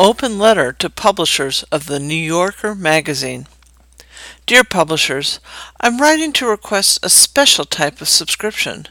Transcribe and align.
Open 0.00 0.40
letter 0.40 0.72
to 0.72 0.90
publishers 0.90 1.62
of 1.70 1.86
the 1.86 2.00
New 2.00 2.16
Yorker 2.16 2.74
magazine. 2.74 3.46
Dear 4.44 4.64
publishers, 4.64 5.38
I'm 5.80 6.00
writing 6.00 6.32
to 6.32 6.48
request 6.48 6.98
a 7.04 7.08
special 7.08 7.64
type 7.64 8.00
of 8.00 8.08
subscription. 8.08 8.88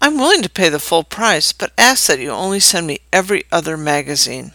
I'm 0.00 0.16
willing 0.16 0.42
to 0.42 0.50
pay 0.50 0.68
the 0.68 0.80
full 0.80 1.04
price, 1.04 1.52
but 1.52 1.72
ask 1.78 2.08
that 2.08 2.18
you 2.18 2.30
only 2.30 2.58
send 2.58 2.88
me 2.88 2.98
every 3.12 3.44
other 3.52 3.76
magazine. 3.76 4.50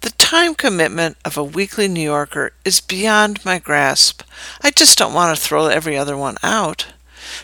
The 0.00 0.10
time 0.16 0.54
commitment 0.54 1.18
of 1.26 1.36
a 1.36 1.44
weekly 1.44 1.86
New 1.86 2.00
Yorker 2.00 2.52
is 2.64 2.80
beyond 2.80 3.44
my 3.44 3.58
grasp. 3.58 4.22
I 4.62 4.70
just 4.70 4.96
don't 4.96 5.12
want 5.12 5.36
to 5.36 5.42
throw 5.42 5.66
every 5.66 5.98
other 5.98 6.16
one 6.16 6.36
out. 6.42 6.86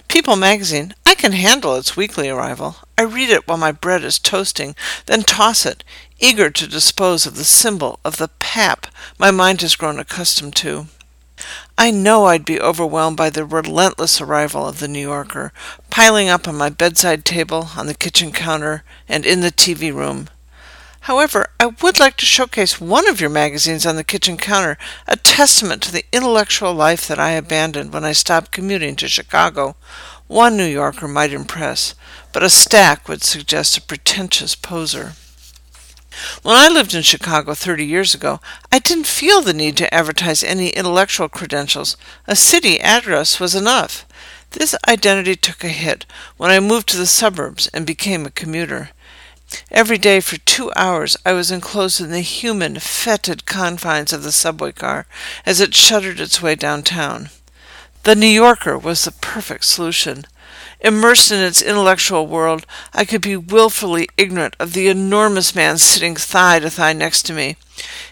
People 0.09 0.37
magazine, 0.37 0.95
I 1.05 1.15
can 1.15 1.33
handle 1.33 1.77
its 1.77 1.97
weekly 1.97 2.29
arrival. 2.31 2.77
I 2.97 3.03
read 3.03 3.31
it 3.31 3.47
while 3.47 3.59
my 3.59 3.73
bread 3.73 4.05
is 4.05 4.19
toasting, 4.19 4.75
then 5.07 5.23
toss 5.23 5.65
it, 5.65 5.85
eager 6.21 6.51
to 6.51 6.67
dispose 6.67 7.27
of 7.27 7.37
the 7.37 7.45
symbol 7.45 7.99
of 8.05 8.19
the 8.19 8.29
pap 8.39 8.87
my 9.19 9.31
mind 9.31 9.63
has 9.63 9.77
grown 9.77 9.99
accustomed 9.99 10.55
to. 10.57 10.87
I 11.79 11.91
know 11.91 12.27
I'd 12.27 12.45
be 12.45 12.61
overwhelmed 12.61 13.17
by 13.17 13.31
the 13.31 13.47
relentless 13.47 14.21
arrival 14.21 14.69
of 14.69 14.79
the 14.79 14.89
New 14.89 15.01
Yorker, 15.01 15.53
piling 15.89 16.29
up 16.29 16.47
on 16.47 16.55
my 16.55 16.69
bedside 16.69 17.25
table, 17.25 17.71
on 17.77 17.87
the 17.87 17.95
kitchen 17.95 18.33
counter, 18.33 18.85
and 19.09 19.25
in 19.25 19.41
the 19.41 19.51
TV 19.51 19.93
room. 19.93 20.29
However, 21.05 21.49
I 21.59 21.67
would 21.67 21.99
like 21.99 22.19
to 22.19 22.27
showcase 22.27 22.79
one 22.79 23.09
of 23.09 23.23
your 23.23 23.31
magazines 23.31 23.87
on 23.87 23.97
the 23.97 24.05
kitchen 24.05 24.37
counter, 24.37 24.77
a 25.09 25.17
testament 25.17 25.83
to 25.85 25.93
the 25.93 26.05
intellectual 26.13 26.75
life 26.75 27.09
that 27.09 27.19
I 27.19 27.31
abandoned 27.31 27.95
when 27.95 28.05
I 28.05 28.13
stopped 28.13 28.53
commuting 28.53 28.97
to 28.97 29.09
Chicago. 29.09 29.77
One 30.27 30.59
New 30.59 30.67
Yorker 30.67 31.09
might 31.09 31.33
impress, 31.33 31.95
but 32.35 32.43
a 32.43 32.51
stack 32.51 33.09
would 33.09 33.23
suggest 33.23 33.79
a 33.79 33.83
pretentious 33.83 34.55
poser. 34.55 35.15
When 36.43 36.57
I 36.57 36.69
lived 36.69 36.95
in 36.95 37.03
Chicago 37.03 37.55
30 37.55 37.85
years 37.85 38.15
ago, 38.15 38.41
I 38.73 38.79
didn't 38.79 39.07
feel 39.07 39.41
the 39.41 39.53
need 39.53 39.77
to 39.79 39.93
advertise 39.95 40.43
any 40.43 40.71
intellectual 40.71 41.29
credentials. 41.29 41.97
A 42.27 42.35
city 42.35 42.81
address 42.81 43.39
was 43.39 43.55
enough. 43.55 44.07
This 44.51 44.75
identity 44.89 45.37
took 45.37 45.63
a 45.63 45.69
hit 45.69 46.07
when 46.37 46.51
I 46.51 46.59
moved 46.61 46.89
to 46.89 46.97
the 46.97 47.07
suburbs 47.07 47.69
and 47.69 47.87
became 47.87 48.27
a 48.27 48.31
commuter. 48.31 48.91
Every 49.71 49.99
day 49.99 50.21
for 50.21 50.39
two 50.39 50.73
hours 50.77 51.17
I 51.25 51.33
was 51.33 51.51
enclosed 51.51 52.01
in 52.01 52.11
the 52.11 52.21
human, 52.21 52.79
fetid 52.79 53.47
confines 53.47 54.13
of 54.13 54.23
the 54.23 54.33
subway 54.33 54.73
car 54.73 55.07
as 55.45 55.61
it 55.61 55.75
shuddered 55.75 56.21
its 56.21 56.43
way 56.43 56.55
downtown. 56.55 57.31
The 58.05 58.15
New 58.15 58.27
Yorker 58.27 58.79
was 58.79 59.05
the 59.05 59.13
perfect 59.13 59.65
solution. 59.65 60.25
Immersed 60.83 61.31
in 61.31 61.41
its 61.41 61.61
intellectual 61.61 62.27
world, 62.27 62.65
I 62.95 63.05
could 63.05 63.21
be 63.21 63.37
wilfully 63.37 64.09
ignorant 64.17 64.57
of 64.59 64.73
the 64.73 64.89
enormous 64.89 65.55
man 65.55 65.77
sitting 65.77 66.17
thigh 66.17 66.59
to 66.61 66.71
thigh 66.71 66.95
next 66.95 67.25
to 67.27 67.35
me. 67.35 67.57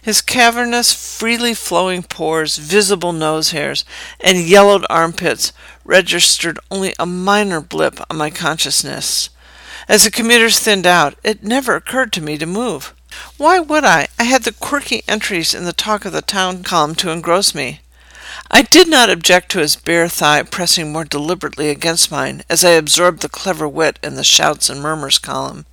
His 0.03 0.21
cavernous, 0.21 0.93
freely 0.93 1.55
flowing 1.55 2.03
pores, 2.03 2.59
visible 2.59 3.13
nose 3.13 3.53
hairs, 3.53 3.85
and 4.21 4.39
yellowed 4.39 4.85
armpits 4.91 5.53
registered 5.85 6.59
only 6.71 6.95
a 6.99 7.07
minor 7.07 7.61
blip 7.61 8.01
on 8.11 8.19
my 8.19 8.29
consciousness. 8.29 9.31
As 9.89 10.05
the 10.05 10.11
commuters 10.11 10.59
thinned 10.59 10.87
out, 10.87 11.15
it 11.25 11.43
never 11.43 11.75
occurred 11.75 12.13
to 12.13 12.21
me 12.21 12.37
to 12.37 12.47
move. 12.47 12.95
Why 13.39 13.59
would 13.59 13.85
I? 13.85 14.09
I 14.19 14.25
had 14.25 14.43
the 14.43 14.53
quirky 14.53 15.03
entries 15.09 15.55
in 15.55 15.65
the 15.65 15.73
Talk 15.73 16.05
of 16.05 16.13
the 16.13 16.21
Town 16.21 16.63
column 16.63 16.95
to 16.97 17.11
engross 17.11 17.55
me. 17.55 17.81
I 18.51 18.63
did 18.63 18.89
not 18.89 19.11
object 19.11 19.51
to 19.53 19.59
his 19.59 19.77
bare 19.77 20.09
thigh 20.09 20.43
pressing 20.43 20.93
more 20.93 21.05
deliberately 21.05 21.71
against 21.71 22.11
mine 22.11 22.45
as 22.49 22.65
I 22.65 22.71
absorbed 22.71 23.21
the 23.21 23.29
clever 23.29 23.69
wit 23.69 23.99
in 24.03 24.15
the 24.15 24.25
shouts 24.25 24.71
and 24.71 24.81
murmurs 24.81 25.19
column. 25.19 25.67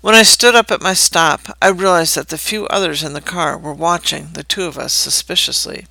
When 0.00 0.14
I 0.14 0.22
stood 0.22 0.54
up 0.54 0.70
at 0.70 0.82
my 0.82 0.94
stop, 0.94 1.56
I 1.60 1.68
realized 1.68 2.14
that 2.14 2.28
the 2.28 2.38
few 2.38 2.66
others 2.68 3.02
in 3.02 3.12
the 3.12 3.20
car 3.20 3.58
were 3.58 3.74
watching 3.74 4.30
the 4.32 4.44
two 4.44 4.64
of 4.64 4.78
us 4.78 4.92
suspiciously. 4.92 5.86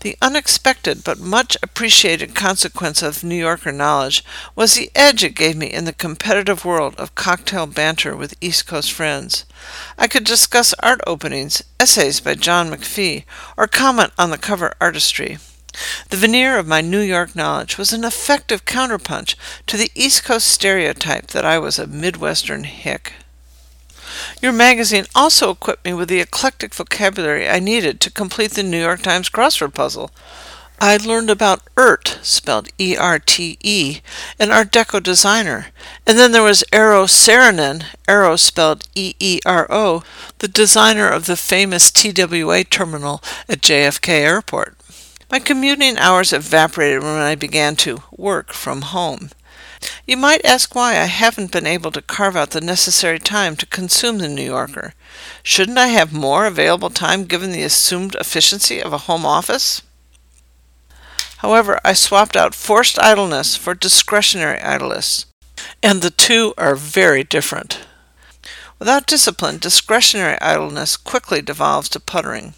The 0.00 0.16
unexpected 0.20 1.04
but 1.04 1.18
much 1.18 1.56
appreciated 1.62 2.34
consequence 2.34 3.02
of 3.02 3.22
New 3.22 3.36
Yorker 3.36 3.72
knowledge 3.72 4.24
was 4.54 4.74
the 4.74 4.90
edge 4.94 5.22
it 5.22 5.34
gave 5.34 5.56
me 5.56 5.66
in 5.66 5.84
the 5.84 5.92
competitive 5.92 6.64
world 6.64 6.94
of 6.96 7.14
cocktail 7.14 7.66
banter 7.66 8.16
with 8.16 8.34
East 8.40 8.66
Coast 8.66 8.92
friends. 8.92 9.44
I 9.96 10.08
could 10.08 10.24
discuss 10.24 10.74
art 10.80 11.00
openings, 11.06 11.62
essays 11.78 12.20
by 12.20 12.34
John 12.34 12.70
McPhee, 12.70 13.24
or 13.56 13.66
comment 13.66 14.12
on 14.18 14.30
the 14.30 14.38
cover 14.38 14.74
artistry. 14.80 15.38
The 16.10 16.18
veneer 16.18 16.58
of 16.58 16.66
my 16.66 16.80
New 16.82 17.00
York 17.00 17.34
knowledge 17.34 17.78
was 17.78 17.92
an 17.92 18.04
effective 18.04 18.64
counterpunch 18.64 19.36
to 19.66 19.76
the 19.76 19.90
East 19.94 20.24
Coast 20.24 20.46
stereotype 20.46 21.28
that 21.28 21.46
I 21.46 21.58
was 21.58 21.78
a 21.78 21.86
Midwestern 21.86 22.64
hick. 22.64 23.14
Your 24.42 24.52
magazine 24.52 25.06
also 25.14 25.52
equipped 25.52 25.84
me 25.84 25.94
with 25.94 26.08
the 26.08 26.18
eclectic 26.18 26.74
vocabulary 26.74 27.48
I 27.48 27.60
needed 27.60 28.00
to 28.00 28.10
complete 28.10 28.50
the 28.50 28.64
New 28.64 28.80
York 28.80 29.00
Times 29.02 29.30
crossword 29.30 29.72
puzzle. 29.72 30.10
I 30.80 30.96
learned 30.96 31.30
about 31.30 31.62
Erté, 31.76 32.20
spelled 32.24 32.68
E 32.76 32.96
R 32.96 33.20
T 33.20 33.56
E, 33.62 34.00
an 34.40 34.50
Art 34.50 34.72
Deco 34.72 35.00
designer. 35.00 35.66
And 36.08 36.18
then 36.18 36.32
there 36.32 36.42
was 36.42 36.64
Eero 36.72 37.06
Saarinen, 37.06 37.84
Eero 38.08 38.36
spelled 38.36 38.82
E 38.96 39.14
E 39.20 39.38
R 39.46 39.68
O, 39.70 40.02
the 40.38 40.48
designer 40.48 41.08
of 41.08 41.26
the 41.26 41.36
famous 41.36 41.92
TWA 41.92 42.64
terminal 42.64 43.22
at 43.48 43.60
JFK 43.60 44.08
Airport. 44.08 44.76
My 45.30 45.38
commuting 45.38 45.96
hours 45.98 46.32
evaporated 46.32 47.04
when 47.04 47.12
I 47.12 47.36
began 47.36 47.76
to 47.76 48.02
work 48.10 48.52
from 48.52 48.82
home. 48.82 49.30
You 50.06 50.16
might 50.16 50.44
ask 50.44 50.74
why 50.74 50.92
I 50.92 51.06
haven't 51.06 51.52
been 51.52 51.66
able 51.66 51.90
to 51.92 52.02
carve 52.02 52.36
out 52.36 52.50
the 52.50 52.60
necessary 52.60 53.18
time 53.18 53.56
to 53.56 53.66
consume 53.66 54.18
the 54.18 54.28
New 54.28 54.44
Yorker. 54.44 54.94
Shouldn't 55.42 55.78
I 55.78 55.88
have 55.88 56.12
more 56.12 56.46
available 56.46 56.90
time 56.90 57.24
given 57.24 57.52
the 57.52 57.62
assumed 57.62 58.14
efficiency 58.16 58.80
of 58.80 58.92
a 58.92 58.98
home 58.98 59.26
office? 59.26 59.82
However, 61.38 61.80
I 61.84 61.92
swapped 61.92 62.36
out 62.36 62.54
forced 62.54 62.98
idleness 63.00 63.56
for 63.56 63.74
discretionary 63.74 64.60
idleness, 64.60 65.26
and 65.82 66.00
the 66.00 66.10
two 66.10 66.54
are 66.56 66.76
very 66.76 67.24
different. 67.24 67.80
Without 68.78 69.06
discipline, 69.06 69.58
discretionary 69.58 70.40
idleness 70.40 70.96
quickly 70.96 71.42
devolves 71.42 71.88
to 71.90 72.00
puttering. 72.00 72.54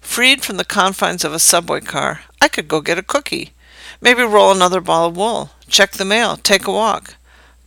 Freed 0.00 0.42
from 0.42 0.56
the 0.56 0.64
confines 0.64 1.24
of 1.24 1.32
a 1.32 1.38
subway 1.38 1.80
car, 1.80 2.22
I 2.42 2.48
could 2.48 2.68
go 2.68 2.80
get 2.80 2.98
a 2.98 3.02
cookie, 3.02 3.52
maybe 4.00 4.22
roll 4.22 4.50
another 4.50 4.80
ball 4.80 5.08
of 5.08 5.16
wool, 5.16 5.50
check 5.70 5.92
the 5.92 6.04
mail, 6.04 6.36
take 6.36 6.66
a 6.66 6.72
walk. 6.72 7.14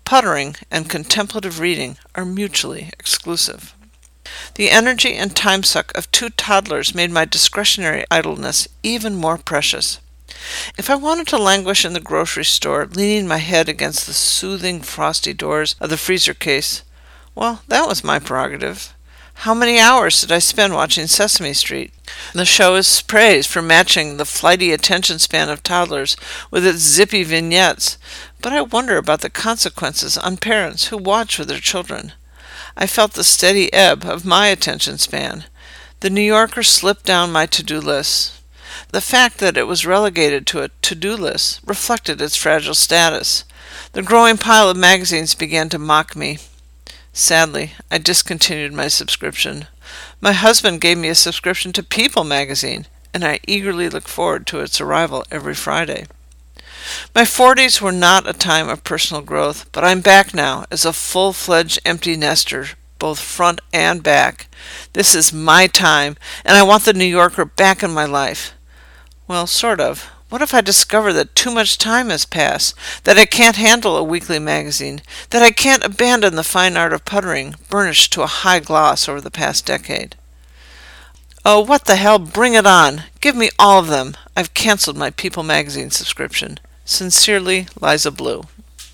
Puttering 0.05 0.55
and 0.69 0.89
contemplative 0.89 1.59
reading 1.59 1.97
are 2.13 2.25
mutually 2.25 2.91
exclusive. 2.99 3.73
The 4.55 4.69
energy 4.69 5.13
and 5.13 5.35
time 5.35 5.63
suck 5.63 5.95
of 5.97 6.11
two 6.11 6.29
toddlers 6.29 6.93
made 6.93 7.11
my 7.11 7.25
discretionary 7.25 8.05
idleness 8.11 8.67
even 8.83 9.15
more 9.15 9.37
precious. 9.37 9.99
If 10.77 10.89
I 10.89 10.95
wanted 10.95 11.27
to 11.27 11.37
languish 11.37 11.85
in 11.85 11.93
the 11.93 11.99
grocery 11.99 12.45
store, 12.45 12.85
leaning 12.85 13.27
my 13.27 13.37
head 13.37 13.69
against 13.69 14.05
the 14.05 14.13
soothing 14.13 14.81
frosty 14.81 15.33
doors 15.33 15.75
of 15.79 15.89
the 15.89 15.97
freezer 15.97 16.33
case, 16.33 16.83
well, 17.35 17.61
that 17.67 17.87
was 17.87 18.03
my 18.03 18.19
prerogative. 18.19 18.92
How 19.35 19.53
many 19.53 19.77
hours 19.79 20.21
did 20.21 20.31
I 20.31 20.39
spend 20.39 20.73
watching 20.73 21.07
Sesame 21.07 21.53
Street? 21.53 21.91
The 22.33 22.45
show 22.45 22.75
is 22.75 23.01
praised 23.01 23.49
for 23.49 23.61
matching 23.61 24.15
the 24.15 24.25
flighty 24.25 24.71
attention 24.71 25.19
span 25.19 25.49
of 25.49 25.63
toddlers 25.63 26.15
with 26.49 26.65
its 26.65 26.79
zippy 26.79 27.23
vignettes, 27.23 27.97
but 28.41 28.53
I 28.53 28.61
wonder 28.61 28.97
about 28.97 29.19
the 29.19 29.29
consequences 29.29 30.17
on 30.17 30.37
parents 30.37 30.85
who 30.85 30.97
watch 30.97 31.37
with 31.37 31.49
their 31.49 31.59
children. 31.59 32.13
I 32.77 32.87
felt 32.87 33.13
the 33.13 33.23
steady 33.23 33.71
ebb 33.73 34.05
of 34.05 34.25
my 34.25 34.47
attention 34.47 34.97
span. 34.97 35.43
The 35.99 36.09
New 36.09 36.21
Yorker 36.21 36.63
slipped 36.63 37.05
down 37.05 37.31
my 37.31 37.45
to 37.47 37.63
do 37.63 37.79
list. 37.79 38.41
The 38.91 39.01
fact 39.01 39.39
that 39.39 39.57
it 39.57 39.67
was 39.67 39.85
relegated 39.85 40.47
to 40.47 40.61
a 40.61 40.69
to 40.69 40.95
do 40.95 41.15
list 41.15 41.59
reflected 41.65 42.21
its 42.21 42.35
fragile 42.35 42.73
status. 42.73 43.43
The 43.91 44.01
growing 44.01 44.37
pile 44.37 44.69
of 44.69 44.77
magazines 44.77 45.35
began 45.35 45.69
to 45.69 45.79
mock 45.79 46.15
me. 46.15 46.39
Sadly, 47.15 47.73
I 47.91 47.99
discontinued 47.99 48.73
my 48.73 48.87
subscription. 48.87 49.67
My 50.19 50.31
husband 50.31 50.81
gave 50.81 50.97
me 50.97 51.09
a 51.09 51.15
subscription 51.15 51.71
to 51.73 51.83
People 51.83 52.23
magazine, 52.23 52.87
and 53.13 53.23
I 53.23 53.39
eagerly 53.47 53.87
look 53.87 54.07
forward 54.07 54.47
to 54.47 54.61
its 54.61 54.81
arrival 54.81 55.23
every 55.29 55.53
Friday. 55.53 56.07
My 57.13 57.23
forties 57.23 57.79
were 57.79 57.91
not 57.91 58.27
a 58.27 58.33
time 58.33 58.67
of 58.67 58.83
personal 58.83 59.21
growth, 59.21 59.71
but 59.71 59.83
I'm 59.83 60.01
back 60.01 60.33
now 60.33 60.65
as 60.71 60.85
a 60.85 60.91
full 60.91 61.33
fledged 61.33 61.79
empty 61.85 62.17
nester, 62.17 62.69
both 62.97 63.19
front 63.19 63.61
and 63.71 64.01
back. 64.01 64.47
This 64.93 65.13
is 65.13 65.31
my 65.31 65.67
time, 65.67 66.17
and 66.43 66.57
I 66.57 66.63
want 66.63 66.83
the 66.85 66.93
New 66.93 67.05
Yorker 67.05 67.45
back 67.45 67.83
in 67.83 67.91
my 67.91 68.05
life. 68.05 68.53
Well, 69.27 69.45
sort 69.45 69.79
of. 69.79 70.09
What 70.33 70.41
if 70.41 70.51
I 70.51 70.61
discover 70.61 71.13
that 71.13 71.35
too 71.35 71.51
much 71.51 71.77
time 71.77 72.09
has 72.09 72.25
passed, 72.25 72.73
that 73.03 73.19
I 73.19 73.25
can't 73.27 73.55
handle 73.55 73.95
a 73.95 74.03
weekly 74.03 74.39
magazine, 74.39 75.03
that 75.29 75.43
I 75.43 75.51
can't 75.51 75.85
abandon 75.85 76.33
the 76.33 76.43
fine 76.43 76.75
art 76.75 76.91
of 76.91 77.05
puttering, 77.05 77.53
burnished 77.69 78.11
to 78.13 78.23
a 78.23 78.25
high 78.41 78.59
gloss 78.59 79.07
over 79.07 79.21
the 79.21 79.29
past 79.29 79.67
decade? 79.67 80.15
Oh, 81.45 81.59
what 81.59 81.85
the 81.85 81.97
hell, 81.97 82.17
bring 82.17 82.55
it 82.55 82.65
on! 82.65 83.03
Give 83.21 83.35
me 83.35 83.51
all 83.59 83.77
of 83.77 83.89
them! 83.89 84.15
I've 84.35 84.55
cancelled 84.55 84.97
my 84.97 85.11
People 85.11 85.43
magazine 85.43 85.91
subscription. 85.91 86.59
Sincerely, 86.83 87.67
Liza 87.79 88.09
Blue. 88.09 88.45